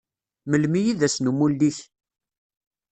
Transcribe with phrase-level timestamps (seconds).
[0.49, 1.77] Melmi i d ass n umuli-k?